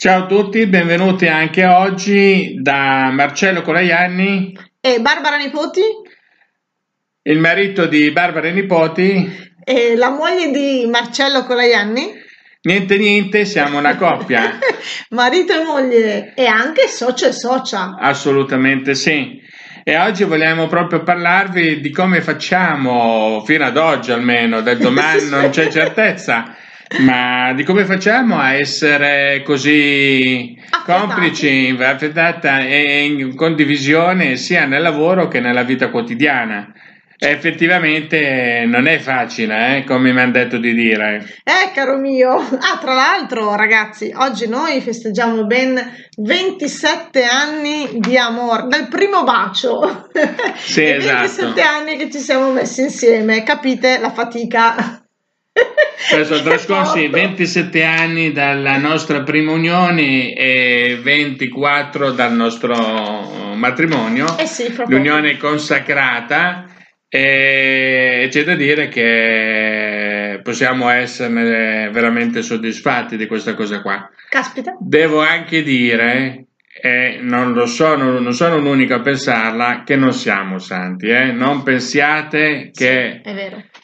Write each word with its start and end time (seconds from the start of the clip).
Ciao 0.00 0.22
a 0.22 0.26
tutti, 0.26 0.64
benvenuti 0.64 1.26
anche 1.26 1.66
oggi 1.66 2.54
da 2.58 3.10
Marcello 3.12 3.60
Colaianni 3.60 4.58
e 4.80 4.98
Barbara 4.98 5.36
Nipoti, 5.36 5.82
il 7.24 7.38
marito 7.38 7.84
di 7.84 8.10
Barbara 8.10 8.48
Nipoti 8.48 9.52
e 9.62 9.96
la 9.96 10.08
moglie 10.08 10.50
di 10.52 10.86
Marcello 10.86 11.44
Colaianni. 11.44 12.14
Niente 12.62 12.96
niente, 12.96 13.44
siamo 13.44 13.76
una 13.76 13.96
coppia. 13.96 14.58
marito 15.10 15.52
e 15.52 15.64
moglie 15.64 16.32
e 16.34 16.46
anche 16.46 16.88
socio 16.88 17.26
e 17.26 17.32
socia. 17.32 17.96
Assolutamente 17.98 18.94
sì. 18.94 19.38
E 19.84 19.98
oggi 19.98 20.24
vogliamo 20.24 20.66
proprio 20.66 21.02
parlarvi 21.02 21.78
di 21.82 21.90
come 21.90 22.22
facciamo, 22.22 23.42
fino 23.44 23.66
ad 23.66 23.76
oggi 23.76 24.12
almeno, 24.12 24.62
del 24.62 24.78
domani 24.78 25.24
non 25.28 25.50
c'è 25.50 25.68
certezza 25.68 26.56
ma 26.98 27.52
di 27.52 27.62
come 27.62 27.84
facciamo 27.84 28.38
a 28.38 28.54
essere 28.54 29.42
così 29.44 30.56
complici 30.84 31.76
affettata 31.78 32.60
e 32.60 33.04
in 33.04 33.36
condivisione 33.36 34.36
sia 34.36 34.66
nel 34.66 34.82
lavoro 34.82 35.28
che 35.28 35.40
nella 35.40 35.62
vita 35.62 35.88
quotidiana? 35.88 36.72
Effettivamente 37.22 38.64
non 38.66 38.86
è 38.86 38.98
facile, 38.98 39.76
eh, 39.76 39.84
come 39.84 40.10
mi 40.10 40.20
hanno 40.20 40.32
detto 40.32 40.56
di 40.56 40.72
dire. 40.72 41.22
Eh, 41.44 41.70
caro 41.74 41.98
mio. 41.98 42.30
Ah, 42.38 42.78
tra 42.80 42.94
l'altro, 42.94 43.54
ragazzi, 43.54 44.10
oggi 44.16 44.48
noi 44.48 44.80
festeggiamo 44.80 45.44
ben 45.44 45.78
27 46.16 47.22
anni 47.24 47.98
di 47.98 48.16
amore, 48.16 48.68
dal 48.68 48.88
primo 48.88 49.22
bacio. 49.22 50.08
Sì, 50.56 50.84
esatto. 50.84 51.26
27 51.26 51.60
anni 51.60 51.96
che 51.98 52.10
ci 52.10 52.20
siamo 52.20 52.52
messi 52.52 52.80
insieme, 52.80 53.42
capite 53.42 53.98
la 53.98 54.10
fatica 54.10 55.00
sono 56.24 56.42
trascorsi 56.42 57.06
27 57.08 57.84
anni 57.84 58.32
dalla 58.32 58.76
nostra 58.78 59.22
prima 59.22 59.52
unione 59.52 60.34
e 60.34 60.98
24 61.00 62.12
dal 62.12 62.32
nostro 62.32 63.54
matrimonio. 63.54 64.38
Eh 64.38 64.46
sì, 64.46 64.74
L'unione 64.86 65.36
consacrata 65.36 66.66
e 67.08 68.28
c'è 68.30 68.44
da 68.44 68.54
dire 68.54 68.88
che 68.88 70.40
possiamo 70.42 70.88
esserne 70.88 71.90
veramente 71.90 72.42
soddisfatti 72.42 73.16
di 73.16 73.26
questa 73.26 73.54
cosa 73.54 73.80
qua. 73.80 74.08
Caspita. 74.28 74.76
Devo 74.80 75.20
anche 75.20 75.62
dire 75.62 76.46
e 76.82 77.18
non 77.20 77.52
lo 77.52 77.66
sono, 77.66 78.18
non 78.20 78.32
sono 78.32 78.58
l'unico 78.58 78.94
a 78.94 79.00
pensarla, 79.00 79.82
che 79.84 79.96
non 79.96 80.12
siamo 80.12 80.58
santi, 80.58 81.08
eh? 81.08 81.32
non 81.32 81.62
pensiate 81.62 82.70
che 82.72 83.20
sì, 83.22 83.30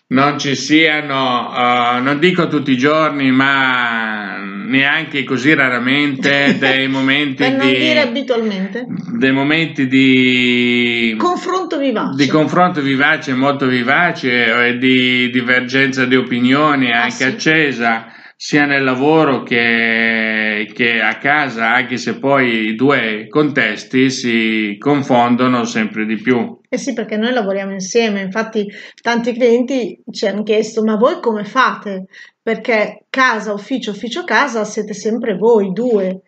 non 0.08 0.38
ci 0.38 0.54
siano, 0.54 1.50
uh, 1.50 2.02
non 2.02 2.18
dico 2.20 2.46
tutti 2.46 2.70
i 2.70 2.76
giorni, 2.76 3.32
ma 3.32 4.38
neanche 4.66 5.24
così 5.24 5.54
raramente 5.54 6.56
dei 6.58 6.88
momenti 6.88 7.42
per 7.44 7.52
non 7.52 7.66
di 7.66 7.74
dire 7.76 8.00
abitualmente. 8.00 8.84
dei 9.18 9.32
momenti 9.32 9.86
di 9.86 11.14
confronto 11.18 11.78
vivace. 11.78 12.16
di 12.16 12.26
confronto 12.28 12.80
vivace 12.80 13.34
molto 13.34 13.66
vivace 13.66 14.68
e 14.68 14.78
di 14.78 15.30
divergenza 15.30 16.04
di 16.04 16.16
opinioni 16.16 16.92
ah, 16.92 17.02
anche 17.02 17.14
sì? 17.14 17.24
accesa 17.24 18.12
sia 18.38 18.66
nel 18.66 18.84
lavoro 18.84 19.42
che, 19.42 20.70
che, 20.74 21.00
a 21.00 21.16
casa, 21.16 21.72
anche 21.72 21.96
se 21.96 22.18
poi 22.18 22.66
i 22.68 22.74
due 22.74 23.28
contesti 23.28 24.10
si 24.10 24.76
confondono 24.78 25.64
sempre 25.64 26.04
di 26.04 26.20
più. 26.20 26.60
Eh 26.68 26.76
sì, 26.76 26.92
perché 26.92 27.16
noi 27.16 27.32
lavoriamo 27.32 27.72
insieme, 27.72 28.20
infatti 28.20 28.66
tanti 29.00 29.32
clienti 29.32 30.02
ci 30.10 30.26
hanno 30.26 30.42
chiesto 30.42 30.82
ma 30.84 30.96
voi 30.96 31.18
come 31.20 31.44
fate? 31.44 32.04
Perché 32.42 33.06
casa, 33.08 33.54
ufficio, 33.54 33.92
ufficio, 33.92 34.22
casa 34.24 34.64
siete 34.64 34.92
sempre 34.92 35.36
voi 35.36 35.72
due. 35.72 36.20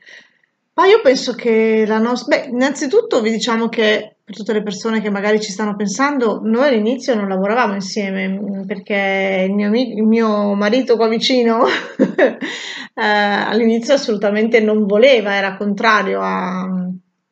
Ma 0.78 0.87
io 0.87 1.00
penso 1.00 1.34
che 1.34 1.83
la 1.89 1.99
nostra... 1.99 2.37
Beh, 2.37 2.50
innanzitutto 2.50 3.21
vi 3.21 3.33
diciamo 3.33 3.69
che 3.69 4.19
per 4.22 4.37
tutte 4.37 4.53
le 4.53 4.62
persone 4.62 5.00
che 5.00 5.11
magari 5.11 5.41
ci 5.41 5.50
stanno 5.50 5.75
pensando, 5.75 6.41
noi 6.44 6.69
all'inizio 6.69 7.16
non 7.16 7.27
lavoravamo 7.27 7.75
insieme 7.75 8.28
mm, 8.28 8.65
perché 8.65 9.47
il 9.49 9.55
mio, 9.55 9.72
il 9.72 10.05
mio 10.05 10.55
marito 10.55 10.94
qua 10.94 11.09
vicino 11.09 11.66
eh, 11.66 13.03
all'inizio 13.03 13.94
assolutamente 13.94 14.61
non 14.61 14.87
voleva, 14.87 15.34
era 15.34 15.56
contrario 15.56 16.21
a, 16.21 16.65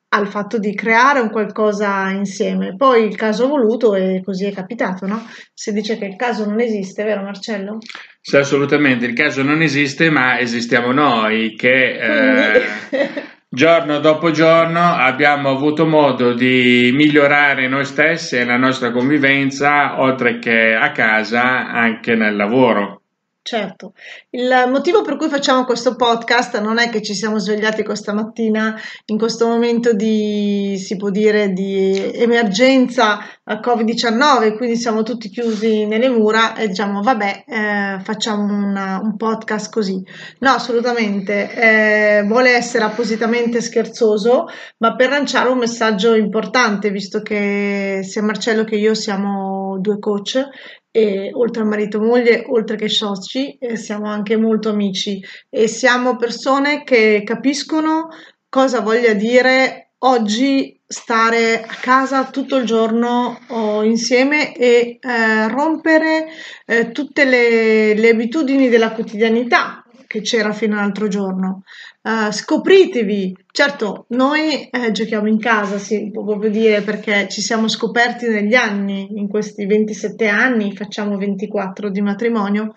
al 0.09 0.27
fatto 0.27 0.59
di 0.59 0.75
creare 0.75 1.21
un 1.21 1.31
qualcosa 1.31 2.11
insieme. 2.11 2.75
Poi 2.75 3.05
il 3.05 3.15
caso 3.15 3.45
ha 3.45 3.49
voluto 3.49 3.95
e 3.95 4.23
così 4.25 4.47
è 4.47 4.53
capitato, 4.53 5.07
no? 5.07 5.25
Si 5.55 5.73
dice 5.73 5.97
che 5.97 6.07
il 6.07 6.17
caso 6.17 6.45
non 6.49 6.59
esiste, 6.59 7.05
vero 7.05 7.23
Marcello? 7.23 7.79
Sì, 8.21 8.39
assolutamente, 8.39 9.07
il 9.07 9.15
caso 9.15 9.45
non 9.45 9.63
esiste, 9.63 10.11
ma 10.11 10.41
esistiamo 10.41 10.91
noi 10.91 11.55
che... 11.55 12.01
Eh... 12.01 13.35
Giorno 13.57 14.01
dopo 14.01 14.33
giorno 14.33 14.83
abbiamo 14.83 15.49
avuto 15.49 15.87
modo 15.87 16.35
di 16.35 16.91
migliorare 16.93 17.69
noi 17.69 17.87
stessi 17.87 18.37
e 18.37 18.45
la 18.45 18.59
nostra 18.59 18.91
convivenza, 18.91 19.99
oltre 19.99 20.39
che 20.39 20.75
a 20.75 20.93
casa, 20.93 21.67
anche 21.71 22.15
nel 22.17 22.37
lavoro. 22.37 23.06
Certo, 23.47 23.93
il 24.31 24.65
motivo 24.67 25.03
per 25.03 25.17
cui 25.17 25.29
facciamo 25.29 25.65
questo 25.65 25.95
podcast 25.95 26.59
non 26.59 26.81
è 26.81 26.91
che 26.91 27.01
ci 27.01 27.15
siamo 27.15 27.39
svegliati 27.39 27.85
questa 27.85 28.13
mattina 28.13 28.75
in 29.05 29.17
questo 29.17 29.47
momento 29.47 29.93
di, 29.93 30.77
si 30.85 30.97
può 30.97 31.11
dire, 31.11 31.53
di 31.53 32.11
emergenza 32.13 33.21
Covid-19, 33.49 34.57
quindi 34.57 34.75
siamo 34.75 35.05
tutti 35.05 35.29
chiusi 35.29 35.87
nelle 35.87 36.09
mura 36.09 36.57
e 36.57 36.67
diciamo 36.67 37.03
vabbè 37.03 37.45
eh, 37.47 38.01
facciamo 38.03 38.53
una, 38.53 38.99
un 39.01 39.17
podcast 39.17 39.73
così. 39.73 40.03
No, 40.41 40.51
assolutamente, 40.51 41.49
eh, 41.53 42.23
vuole 42.25 42.51
essere 42.51 42.83
appositamente 42.83 43.61
scherzoso, 43.61 44.47
ma 44.79 44.97
per 44.97 45.11
lanciare 45.11 45.51
un 45.51 45.59
messaggio 45.59 46.17
importante, 46.17 46.91
visto 46.91 47.23
che 47.23 48.01
sia 48.03 48.25
Marcello 48.25 48.65
che 48.65 48.75
io 48.75 48.95
siamo 48.95 49.79
due 49.79 50.01
coach 50.01 50.49
e 50.97 51.31
oltre 51.35 51.61
a 51.61 51.67
marito 51.67 51.99
e 51.99 52.07
moglie, 52.07 52.45
oltre 52.49 52.77
che 52.77 52.89
soci, 52.89 53.59
eh, 53.59 53.77
siamo 53.77 54.07
anche 54.07 54.39
molto 54.39 54.71
amici. 54.71 55.23
E 55.51 55.69
siamo 55.69 56.17
persone 56.17 56.85
che 56.85 57.23
capiscono 57.23 58.09
cosa 58.49 58.81
voglia 58.81 59.13
dire 59.13 59.91
oggi 59.99 60.81
stare 60.87 61.63
a 61.63 61.75
casa 61.79 62.25
tutto 62.31 62.57
il 62.57 62.65
giorno 62.65 63.39
oh, 63.49 63.83
insieme 63.83 64.57
e 64.57 64.99
eh, 64.99 65.49
rompere 65.49 66.29
eh, 66.65 66.93
tutte 66.93 67.25
le, 67.25 67.93
le 67.93 68.09
abitudini 68.09 68.71
della 68.71 68.93
quotidianità 68.93 69.86
che 70.07 70.21
c'era 70.21 70.53
fino 70.53 70.77
all'altro 70.77 71.09
giorno. 71.09 71.63
Uh, 72.03 72.31
scopritevi, 72.31 73.37
certo, 73.51 74.07
noi 74.11 74.69
eh, 74.69 74.93
giochiamo 74.93 75.29
in 75.29 75.39
casa, 75.39 75.79
si 75.79 76.11
può 76.13 76.25
proprio 76.25 76.51
dire, 76.51 76.83
perché 76.83 77.29
ci 77.29 77.41
siamo 77.41 77.69
scoperti 77.69 78.29
negli 78.29 78.55
anni, 78.55 79.09
in 79.19 79.29
questi 79.29 79.67
27 79.67 80.29
anni, 80.29 80.75
facciamo 80.75 81.17
24 81.17 81.91
di 81.91 82.01
matrimonio, 82.01 82.75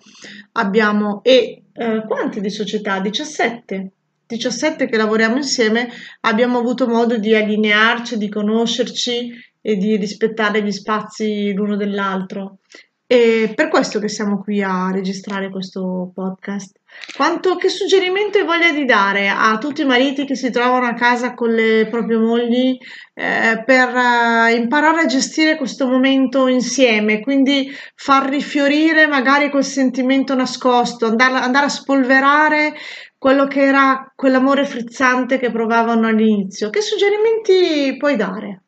abbiamo 0.54 1.22
e 1.24 1.64
eh, 1.74 2.04
quanti 2.08 2.42
di 2.42 2.50
società? 2.50 3.00
17. 3.00 3.92
17 4.28 4.88
che 4.88 4.98
lavoriamo 4.98 5.38
insieme, 5.38 5.90
abbiamo 6.22 6.60
avuto 6.60 6.88
modo 6.88 7.18
di 7.18 7.34
allinearci, 7.34 8.18
di 8.18 8.30
conoscerci 8.30 9.32
e 9.62 9.76
di 9.76 9.96
rispettare 9.96 10.62
gli 10.62 10.72
spazi 10.72 11.52
l'uno 11.54 11.76
dell'altro. 11.76 12.60
E 13.12 13.54
per 13.56 13.70
questo 13.70 13.98
che 13.98 14.08
siamo 14.08 14.40
qui 14.40 14.62
a 14.62 14.92
registrare 14.92 15.50
questo 15.50 16.12
podcast. 16.14 16.78
Quanto, 17.16 17.56
che 17.56 17.68
suggerimento 17.68 18.38
hai 18.38 18.46
voglia 18.46 18.72
di 18.72 18.86
dare 18.86 19.30
a 19.30 19.58
tutti 19.58 19.82
i 19.82 19.86
mariti 19.86 20.26
che 20.26 20.36
si 20.36 20.52
trovano 20.52 20.86
a 20.86 20.94
casa 20.94 21.34
con 21.34 21.50
le 21.50 21.88
proprie 21.90 22.20
mogli 22.20 22.78
eh, 23.16 23.64
per 23.66 23.88
uh, 23.96 24.56
imparare 24.56 25.02
a 25.02 25.06
gestire 25.08 25.58
questo 25.58 25.88
momento 25.88 26.46
insieme, 26.46 27.20
quindi 27.20 27.72
far 27.96 28.30
rifiorire 28.30 29.08
magari 29.08 29.50
quel 29.50 29.64
sentimento 29.64 30.36
nascosto, 30.36 31.08
andare, 31.08 31.40
andare 31.40 31.66
a 31.66 31.70
spolverare 31.70 32.76
quello 33.18 33.48
che 33.48 33.62
era 33.62 34.14
quell'amore 34.16 34.66
frizzante 34.66 35.40
che 35.40 35.50
provavano 35.50 36.06
all'inizio. 36.06 36.70
Che 36.70 36.82
suggerimenti 36.82 37.98
puoi 37.98 38.16
dare? 38.16 38.62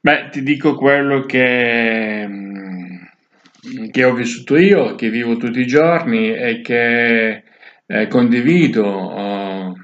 Beh, 0.00 0.28
ti 0.30 0.42
dico 0.42 0.74
quello 0.74 1.24
che 1.24 2.45
che 3.90 4.04
ho 4.04 4.14
vissuto 4.14 4.56
io, 4.56 4.94
che 4.94 5.10
vivo 5.10 5.36
tutti 5.36 5.60
i 5.60 5.66
giorni 5.66 6.32
e 6.32 6.60
che 6.60 7.42
eh, 7.86 8.08
condivido 8.08 8.84
oh, 8.84 9.74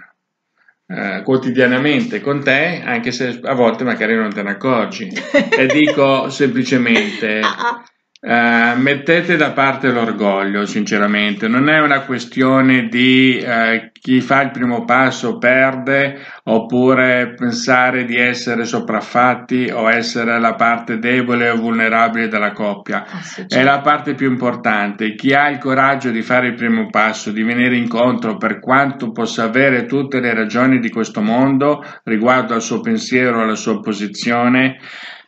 eh, 0.86 1.22
quotidianamente 1.24 2.20
con 2.20 2.42
te, 2.42 2.82
anche 2.84 3.12
se 3.12 3.40
a 3.42 3.54
volte 3.54 3.84
magari 3.84 4.14
non 4.14 4.32
te 4.32 4.42
ne 4.42 4.50
accorgi. 4.50 5.08
e 5.08 5.66
dico 5.66 6.28
semplicemente, 6.28 7.40
ah, 7.40 7.56
ah. 7.56 7.84
Uh, 8.24 8.78
mettete 8.78 9.34
da 9.34 9.50
parte 9.50 9.90
l'orgoglio, 9.90 10.64
sinceramente, 10.64 11.48
non 11.48 11.68
è 11.68 11.80
una 11.80 12.02
questione 12.02 12.86
di 12.86 13.44
uh, 13.44 13.90
chi 13.90 14.20
fa 14.20 14.42
il 14.42 14.52
primo 14.52 14.84
passo 14.84 15.38
perde 15.38 16.20
oppure 16.44 17.34
pensare 17.36 18.04
di 18.04 18.14
essere 18.16 18.64
sopraffatti 18.64 19.72
o 19.74 19.90
essere 19.90 20.38
la 20.38 20.54
parte 20.54 21.00
debole 21.00 21.50
o 21.50 21.56
vulnerabile 21.56 22.28
della 22.28 22.52
coppia. 22.52 23.04
Ah, 23.04 23.22
sì, 23.22 23.40
certo. 23.40 23.56
È 23.56 23.62
la 23.64 23.80
parte 23.80 24.14
più 24.14 24.30
importante. 24.30 25.16
Chi 25.16 25.34
ha 25.34 25.48
il 25.48 25.58
coraggio 25.58 26.10
di 26.10 26.22
fare 26.22 26.46
il 26.46 26.54
primo 26.54 26.90
passo, 26.90 27.32
di 27.32 27.42
venire 27.42 27.74
incontro 27.74 28.36
per 28.36 28.60
quanto 28.60 29.10
possa 29.10 29.42
avere 29.42 29.86
tutte 29.86 30.20
le 30.20 30.32
ragioni 30.32 30.78
di 30.78 30.90
questo 30.90 31.20
mondo 31.20 31.84
riguardo 32.04 32.54
al 32.54 32.62
suo 32.62 32.78
pensiero, 32.78 33.42
alla 33.42 33.56
sua 33.56 33.80
posizione, 33.80 34.78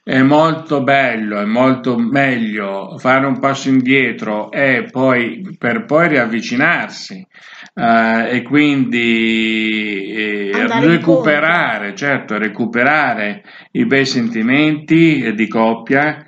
è 0.05 0.21
molto 0.21 0.83
bello, 0.83 1.41
è 1.41 1.47
molto 1.47 1.97
meglio 1.97 2.99
fare 2.99 3.25
un 3.25 3.39
passo 3.39 3.71
indietro 3.71 4.51
e 4.51 4.87
poi 4.91 5.57
per 5.59 5.87
poi 5.87 6.09
riavvicinarsi 6.09 7.27
uh, 7.73 8.27
e 8.29 8.43
quindi 8.43 10.13
eh, 10.13 10.67
recuperare, 10.83 11.95
certo, 11.95 12.37
recuperare 12.37 13.45
i 13.73 13.87
bei 13.87 14.05
sentimenti 14.05 15.33
di 15.35 15.49
coppia. 15.49 16.27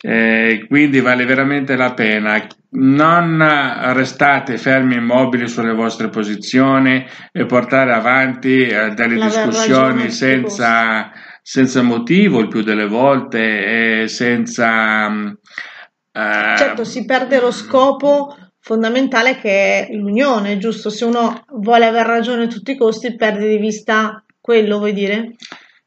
Eh, 0.00 0.64
quindi 0.68 1.00
vale 1.00 1.26
veramente 1.26 1.76
la 1.76 1.92
pena. 1.92 2.40
Non 2.70 3.44
restate 3.94 4.56
fermi 4.56 4.94
immobili 4.94 5.48
sulle 5.48 5.74
vostre 5.74 6.08
posizioni 6.08 7.04
e 7.32 7.46
portare 7.46 7.92
avanti 7.92 8.60
eh, 8.60 8.90
delle 8.94 9.16
la 9.16 9.24
discussioni 9.24 10.08
senza 10.10 11.10
senza 11.50 11.80
motivo 11.80 12.40
il 12.40 12.48
più 12.48 12.60
delle 12.60 12.86
volte 12.86 14.02
e 14.02 14.08
senza... 14.08 15.08
Mm, 15.08 15.28
eh... 16.12 16.54
Certo, 16.58 16.84
si 16.84 17.06
perde 17.06 17.40
lo 17.40 17.50
scopo 17.50 18.36
fondamentale 18.60 19.38
che 19.38 19.86
è 19.86 19.94
l'unione, 19.94 20.58
giusto? 20.58 20.90
Se 20.90 21.06
uno 21.06 21.46
vuole 21.52 21.86
aver 21.86 22.04
ragione 22.04 22.44
a 22.44 22.48
tutti 22.48 22.72
i 22.72 22.76
costi, 22.76 23.16
perde 23.16 23.48
di 23.48 23.56
vista 23.56 24.22
quello, 24.38 24.76
vuoi 24.76 24.92
dire? 24.92 25.36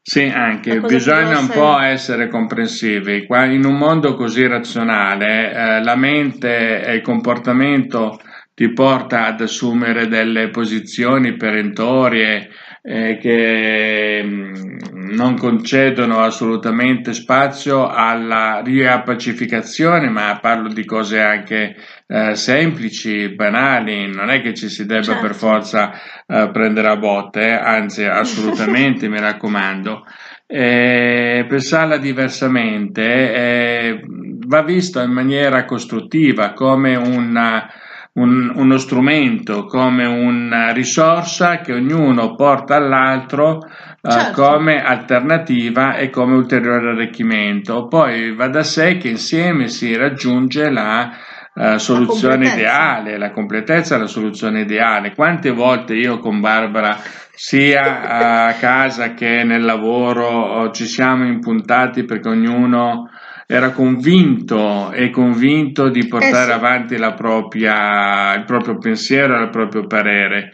Sì, 0.01 0.23
anche 0.23 0.79
bisogna 0.79 1.37
un 1.37 1.49
po' 1.49 1.77
essere 1.77 2.27
comprensivi. 2.27 3.27
In 3.29 3.63
un 3.63 3.77
mondo 3.77 4.15
così 4.15 4.47
razionale, 4.47 5.53
eh, 5.53 5.83
la 5.83 5.95
mente 5.95 6.83
e 6.83 6.95
il 6.95 7.01
comportamento 7.03 8.19
ti 8.61 8.73
porta 8.73 9.25
ad 9.25 9.41
assumere 9.41 10.07
delle 10.07 10.49
posizioni 10.49 11.35
perentorie 11.35 12.47
eh, 12.83 13.17
che 13.19 14.21
mm, 14.23 14.77
non 15.13 15.35
concedono 15.35 16.19
assolutamente 16.19 17.11
spazio 17.13 17.87
alla 17.87 18.61
riappacificazione, 18.63 20.09
ma 20.09 20.37
parlo 20.39 20.71
di 20.71 20.85
cose 20.85 21.19
anche 21.19 21.75
eh, 22.05 22.35
semplici, 22.35 23.29
banali, 23.29 24.13
non 24.13 24.29
è 24.29 24.43
che 24.43 24.53
ci 24.53 24.69
si 24.69 24.85
debba 24.85 25.05
certo. 25.05 25.21
per 25.21 25.33
forza 25.33 25.91
eh, 26.27 26.51
prendere 26.53 26.89
a 26.89 26.97
botte, 26.97 27.41
eh, 27.41 27.53
anzi 27.53 28.03
assolutamente 28.05 29.09
mi 29.09 29.19
raccomando. 29.19 30.05
Pensarla 30.45 31.97
diversamente 31.97 33.01
eh, 33.33 34.01
va 34.45 34.61
vista 34.61 35.01
in 35.01 35.11
maniera 35.11 35.65
costruttiva 35.65 36.51
come 36.51 36.95
una 36.95 37.67
un, 38.13 38.51
uno 38.55 38.77
strumento, 38.77 39.65
come 39.65 40.05
una 40.05 40.71
risorsa 40.71 41.59
che 41.59 41.73
ognuno 41.73 42.35
porta 42.35 42.75
all'altro 42.75 43.59
eh, 44.01 44.11
certo. 44.11 44.41
come 44.41 44.83
alternativa 44.83 45.95
e 45.95 46.09
come 46.09 46.35
ulteriore 46.35 46.91
arricchimento. 46.91 47.87
Poi 47.87 48.33
va 48.35 48.47
da 48.47 48.63
sé 48.63 48.97
che 48.97 49.09
insieme 49.09 49.69
si 49.69 49.95
raggiunge 49.95 50.69
la 50.69 51.11
uh, 51.53 51.77
soluzione 51.77 52.47
la 52.47 52.53
ideale, 52.53 53.17
la 53.17 53.31
completezza 53.31 53.97
la 53.97 54.07
soluzione 54.07 54.61
ideale. 54.61 55.13
Quante 55.15 55.51
volte 55.51 55.93
io 55.93 56.19
con 56.19 56.41
Barbara 56.41 56.97
sia 57.33 58.47
a 58.47 58.53
casa 58.53 59.13
che 59.13 59.43
nel 59.43 59.63
lavoro 59.63 60.69
ci 60.71 60.85
siamo 60.85 61.25
impuntati 61.25 62.03
perché 62.03 62.27
ognuno 62.27 63.09
era 63.51 63.71
convinto 63.71 64.93
e 64.93 65.09
convinto 65.09 65.89
di 65.89 66.07
portare 66.07 66.43
eh 66.43 66.45
sì. 66.45 66.51
avanti 66.51 66.95
propria, 67.13 68.33
il 68.35 68.45
proprio 68.45 68.77
pensiero 68.77 69.37
e 69.37 69.43
il 69.43 69.49
proprio 69.49 69.87
parere. 69.87 70.53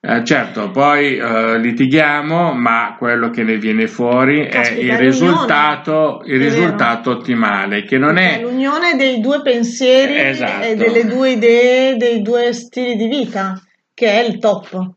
Eh, 0.00 0.24
certo, 0.24 0.70
poi 0.70 1.18
eh, 1.18 1.58
litighiamo, 1.58 2.54
ma 2.54 2.94
quello 2.96 3.28
che 3.28 3.42
ne 3.42 3.58
viene 3.58 3.86
fuori 3.86 4.48
Caspita, 4.48 4.80
è 4.80 4.82
il 4.82 4.96
risultato, 4.96 6.22
il 6.24 6.38
risultato 6.38 7.10
ottimale, 7.10 7.84
che 7.84 7.98
non 7.98 8.14
Perché 8.14 8.38
è 8.38 8.40
l'unione 8.40 8.96
dei 8.96 9.20
due 9.20 9.42
pensieri 9.42 10.18
esatto. 10.18 10.64
e 10.64 10.74
delle 10.74 11.04
due 11.04 11.32
idee, 11.32 11.96
dei 11.96 12.22
due 12.22 12.54
stili 12.54 12.96
di 12.96 13.08
vita, 13.08 13.60
che 13.92 14.06
è 14.06 14.24
il 14.24 14.38
top 14.38 14.96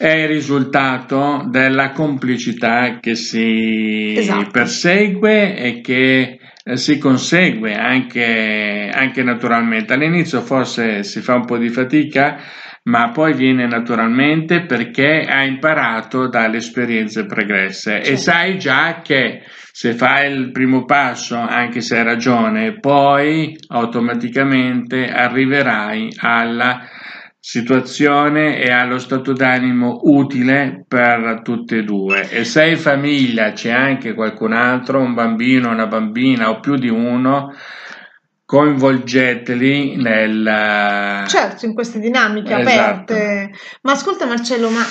è 0.00 0.12
il 0.12 0.28
risultato 0.28 1.44
della 1.50 1.90
complicità 1.90 2.96
che 3.00 3.14
si 3.14 4.14
esatto. 4.16 4.48
persegue 4.50 5.58
e 5.58 5.82
che 5.82 6.38
eh, 6.64 6.76
si 6.78 6.96
consegue 6.96 7.74
anche, 7.74 8.90
anche 8.90 9.22
naturalmente. 9.22 9.92
All'inizio 9.92 10.40
forse 10.40 11.02
si 11.02 11.20
fa 11.20 11.34
un 11.34 11.44
po' 11.44 11.58
di 11.58 11.68
fatica, 11.68 12.38
ma 12.84 13.10
poi 13.10 13.34
viene 13.34 13.66
naturalmente 13.66 14.64
perché 14.64 15.26
hai 15.28 15.48
imparato 15.48 16.28
dalle 16.28 16.56
esperienze 16.56 17.26
pregresse 17.26 17.90
certo. 17.96 18.08
e 18.08 18.16
sai 18.16 18.58
già 18.58 19.02
che 19.04 19.42
se 19.70 19.92
fai 19.92 20.32
il 20.32 20.50
primo 20.50 20.86
passo, 20.86 21.36
anche 21.36 21.82
se 21.82 21.98
hai 21.98 22.04
ragione, 22.04 22.78
poi 22.80 23.54
automaticamente 23.68 25.10
arriverai 25.10 26.14
alla 26.20 26.88
situazione 27.42 28.60
e 28.60 28.70
allo 28.70 28.98
stato 28.98 29.32
d'animo 29.32 30.00
utile 30.02 30.84
per 30.86 31.40
tutte 31.42 31.78
e 31.78 31.84
due 31.84 32.28
e 32.28 32.44
se 32.44 32.66
in 32.66 32.76
famiglia 32.76 33.52
c'è 33.52 33.70
anche 33.70 34.12
qualcun 34.12 34.52
altro, 34.52 35.00
un 35.00 35.14
bambino, 35.14 35.70
una 35.70 35.86
bambina 35.86 36.50
o 36.50 36.60
più 36.60 36.76
di 36.76 36.90
uno, 36.90 37.54
coinvolgeteli 38.44 39.96
nel... 39.96 41.24
Certo, 41.26 41.64
in 41.64 41.72
queste 41.72 41.98
dinamiche 41.98 42.54
esatto. 42.54 43.12
aperte. 43.12 43.52
Ma 43.82 43.92
ascolta 43.92 44.26
Marcello, 44.26 44.68
ma 44.68 44.82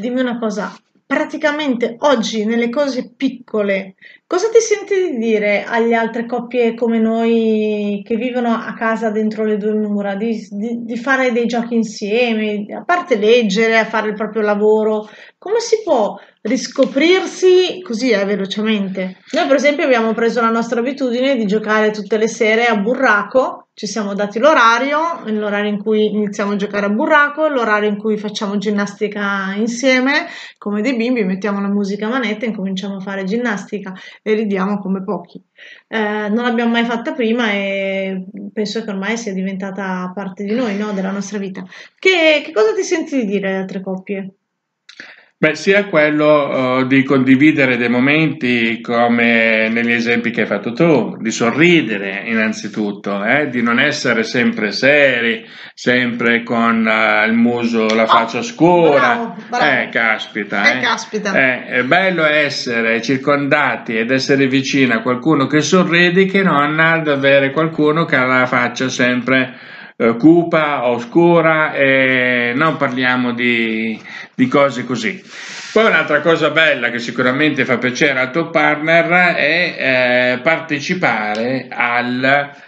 dimmi 0.00 0.20
una 0.20 0.38
cosa, 0.38 0.72
praticamente 1.08 1.96
oggi 2.00 2.44
nelle 2.44 2.68
cose 2.68 3.14
piccole, 3.16 3.94
cosa 4.26 4.50
ti 4.50 4.60
senti 4.60 5.10
di 5.10 5.16
dire 5.16 5.64
alle 5.64 5.94
altre 5.94 6.26
coppie 6.26 6.74
come 6.74 6.98
noi 6.98 8.02
che 8.04 8.14
vivono 8.16 8.50
a 8.50 8.74
casa 8.74 9.10
dentro 9.10 9.46
le 9.46 9.56
due 9.56 9.72
mura, 9.72 10.16
di, 10.16 10.36
di, 10.50 10.84
di, 10.84 10.96
fare 10.98 11.32
dei 11.32 11.46
giochi 11.46 11.76
insieme, 11.76 12.66
a 12.76 12.84
parte 12.84 13.16
leggere, 13.16 13.78
a 13.78 13.86
fare 13.86 14.08
il 14.08 14.16
proprio 14.16 14.42
lavoro, 14.42 15.08
come 15.38 15.60
si 15.60 15.76
può 15.82 16.14
riscoprirsi 16.48 17.80
così 17.82 18.10
eh, 18.10 18.24
velocemente? 18.24 19.18
Noi 19.32 19.46
per 19.46 19.56
esempio 19.56 19.84
abbiamo 19.84 20.12
preso 20.14 20.40
la 20.40 20.50
nostra 20.50 20.80
abitudine 20.80 21.36
di 21.36 21.46
giocare 21.46 21.90
tutte 21.90 22.16
le 22.16 22.28
sere 22.28 22.66
a 22.66 22.76
burraco 22.76 23.68
ci 23.78 23.86
siamo 23.86 24.12
dati 24.12 24.40
l'orario, 24.40 25.20
l'orario 25.26 25.70
in 25.70 25.80
cui 25.80 26.06
iniziamo 26.06 26.50
a 26.50 26.56
giocare 26.56 26.86
a 26.86 26.88
burraco, 26.88 27.46
l'orario 27.46 27.88
in 27.88 27.96
cui 27.96 28.18
facciamo 28.18 28.58
ginnastica 28.58 29.54
insieme, 29.54 30.26
come 30.58 30.82
dei 30.82 30.96
bimbi, 30.96 31.22
mettiamo 31.22 31.60
la 31.60 31.68
musica 31.68 32.06
a 32.06 32.08
manetta 32.08 32.44
e 32.44 32.48
incominciamo 32.48 32.96
a 32.96 33.00
fare 33.00 33.22
ginnastica 33.22 33.94
e 34.20 34.34
ridiamo 34.34 34.80
come 34.80 35.04
pochi. 35.04 35.40
Eh, 35.86 36.28
non 36.28 36.42
l'abbiamo 36.42 36.72
mai 36.72 36.86
fatta 36.86 37.12
prima 37.12 37.52
e 37.52 38.24
penso 38.52 38.82
che 38.82 38.90
ormai 38.90 39.16
sia 39.16 39.32
diventata 39.32 40.10
parte 40.12 40.42
di 40.42 40.54
noi, 40.54 40.76
no? 40.76 40.90
della 40.90 41.12
nostra 41.12 41.38
vita. 41.38 41.62
Che, 41.96 42.42
che 42.44 42.52
cosa 42.52 42.74
ti 42.74 42.82
senti 42.82 43.18
di 43.18 43.26
dire 43.26 43.46
alle 43.46 43.58
altre 43.58 43.80
coppie? 43.80 44.32
Beh, 45.40 45.54
sia 45.54 45.84
quello 45.84 46.80
uh, 46.80 46.86
di 46.88 47.04
condividere 47.04 47.76
dei 47.76 47.88
momenti 47.88 48.80
come 48.80 49.68
negli 49.68 49.92
esempi 49.92 50.32
che 50.32 50.40
hai 50.40 50.46
fatto 50.48 50.72
tu, 50.72 51.16
di 51.20 51.30
sorridere 51.30 52.24
innanzitutto, 52.26 53.22
eh? 53.24 53.48
di 53.48 53.62
non 53.62 53.78
essere 53.78 54.24
sempre 54.24 54.72
seri, 54.72 55.46
sempre 55.74 56.42
con 56.42 56.84
uh, 56.84 57.24
il 57.24 57.34
muso, 57.34 57.86
la 57.94 58.02
oh, 58.02 58.06
faccia 58.08 58.42
scura. 58.42 58.98
Bravo, 58.98 59.36
bravo. 59.48 59.64
Eh, 59.64 59.88
caspita. 59.92 60.72
Eh, 60.72 60.78
eh. 60.78 60.80
caspita. 60.80 61.32
Eh, 61.32 61.66
è 61.66 61.84
bello 61.84 62.24
essere 62.24 63.00
circondati 63.00 63.96
ed 63.96 64.10
essere 64.10 64.48
vicini 64.48 64.90
a 64.90 65.02
qualcuno 65.02 65.46
che 65.46 65.60
sorridi 65.60 66.26
che 66.26 66.42
non 66.42 66.80
ad 66.80 67.06
avere 67.06 67.52
qualcuno 67.52 68.06
che 68.06 68.16
ha 68.16 68.24
la 68.24 68.46
faccia 68.46 68.88
sempre 68.88 69.76
eh, 70.00 70.16
cupa, 70.16 70.86
oscura 70.86 71.74
e 71.74 72.52
non 72.54 72.76
parliamo 72.76 73.32
di, 73.32 74.00
di 74.34 74.46
cose 74.46 74.84
così. 74.84 75.20
Poi 75.72 75.86
un'altra 75.86 76.20
cosa 76.20 76.50
bella 76.50 76.90
che 76.90 77.00
sicuramente 77.00 77.64
fa 77.64 77.78
piacere 77.78 78.20
al 78.20 78.30
tuo 78.30 78.48
partner 78.48 79.34
è 79.34 80.34
eh, 80.36 80.38
partecipare 80.38 81.66
al 81.68 82.66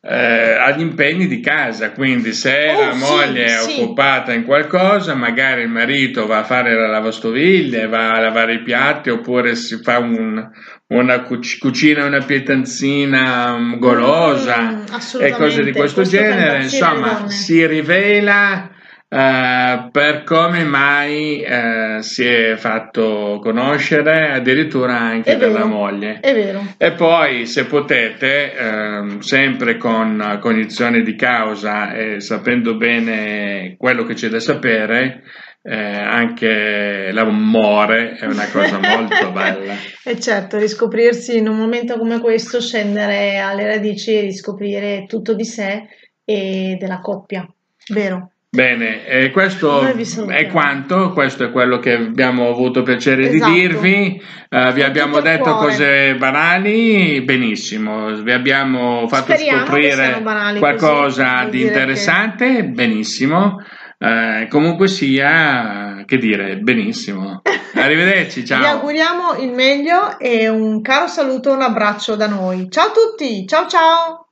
eh, 0.00 0.52
agli 0.54 0.80
impegni 0.80 1.26
di 1.26 1.40
casa, 1.40 1.90
quindi 1.92 2.32
se 2.32 2.68
Oh, 2.74 2.84
la 2.86 2.92
sì, 2.92 2.98
moglie 2.98 3.44
è 3.44 3.48
sì. 3.58 3.80
occupata 3.80 4.32
in 4.32 4.44
qualcosa, 4.44 5.14
magari 5.14 5.62
il 5.62 5.68
marito 5.68 6.26
va 6.26 6.38
a 6.38 6.44
fare 6.44 6.74
la 6.74 6.86
lavastoviglie, 6.86 7.86
va 7.88 8.12
a 8.12 8.20
lavare 8.20 8.54
i 8.54 8.62
piatti 8.62 9.10
oppure 9.10 9.54
si 9.56 9.76
fa 9.82 9.98
un- 9.98 10.48
una 10.88 11.20
cuc- 11.22 11.58
cucina 11.58 12.04
una 12.06 12.20
pietanzina 12.24 13.56
mm, 13.58 13.78
golosa 13.78 14.60
Mm, 14.62 14.78
e 14.78 14.84
assolutamente. 14.92 15.36
cose 15.36 15.62
di 15.64 15.72
questo, 15.72 16.00
Questo 16.02 16.16
genere, 16.16 16.62
insomma, 16.62 17.28
si 17.28 17.66
rivela 17.66 18.70
eh, 19.10 19.88
per 19.90 20.22
come 20.24 20.64
mai 20.64 21.40
eh, 21.40 21.98
si 22.00 22.24
è 22.26 22.56
fatto 22.56 23.38
conoscere 23.42 24.32
addirittura 24.32 24.98
anche 24.98 25.32
È 25.32 25.36
dalla 25.38 25.64
vero. 25.64 25.66
moglie. 25.66 26.20
È 26.20 26.34
vero. 26.34 26.74
E 26.76 26.92
poi, 26.92 27.46
se 27.46 27.64
potete, 27.64 28.54
ehm, 28.54 29.20
sempre 29.20 29.78
con 29.78 30.38
cognizione 30.40 31.02
di 31.02 31.16
causa 31.16 31.94
e 31.94 32.20
sapendo 32.20 32.76
bene 32.76 33.76
quello 33.78 34.04
che 34.04 34.12
c'è 34.12 34.28
da 34.28 34.40
sapere, 34.40 35.22
eh, 35.62 35.74
anche 35.74 37.10
l'amore 37.10 38.16
è 38.16 38.26
una 38.26 38.48
cosa 38.50 38.78
molto 38.78 39.32
bella. 39.32 39.74
E 40.04 40.20
certo, 40.20 40.58
riscoprirsi 40.58 41.36
in 41.38 41.48
un 41.48 41.56
momento 41.56 41.96
come 41.96 42.20
questo, 42.20 42.60
scendere 42.60 43.38
alle 43.38 43.66
radici 43.66 44.14
e 44.14 44.20
riscoprire 44.20 45.06
tutto 45.08 45.34
di 45.34 45.44
sé 45.44 45.86
e 46.24 46.76
della 46.78 47.00
coppia. 47.00 47.46
Vero? 47.90 48.32
Bene, 48.50 49.06
e 49.06 49.30
questo 49.30 49.92
vi 49.92 50.06
è 50.28 50.46
quanto, 50.46 51.12
questo 51.12 51.44
è 51.44 51.50
quello 51.50 51.78
che 51.78 51.92
abbiamo 51.92 52.48
avuto 52.48 52.82
piacere 52.82 53.28
Esatto. 53.28 53.52
di 53.52 53.60
dirvi. 53.60 54.22
Eh, 54.48 54.72
vi 54.72 54.82
abbiamo 54.82 55.20
detto 55.20 55.52
cuore. 55.52 55.66
cose 55.66 56.14
banali, 56.16 57.20
benissimo, 57.20 58.10
vi 58.22 58.32
abbiamo 58.32 59.06
fatto 59.06 59.32
Speriamo 59.34 59.66
scoprire 59.66 60.22
qualcosa 60.58 61.34
così 61.40 61.44
di 61.44 61.50
dire 61.58 61.62
che- 61.72 61.78
interessante, 61.78 62.64
benissimo. 62.64 63.56
Eh, 63.98 64.46
comunque 64.48 64.88
sia, 64.88 66.04
che 66.06 66.16
dire, 66.16 66.56
benissimo. 66.56 67.42
Arrivederci, 67.74 68.40
Vi 68.40 68.46
ciao. 68.46 68.64
auguriamo 68.64 69.34
il 69.40 69.50
meglio 69.52 70.18
e 70.18 70.48
un 70.48 70.80
caro 70.80 71.06
saluto, 71.06 71.52
un 71.52 71.60
abbraccio 71.60 72.16
da 72.16 72.26
noi. 72.28 72.70
Ciao 72.70 72.86
a 72.86 72.92
tutti, 72.92 73.46
ciao 73.46 73.66
ciao! 73.66 74.27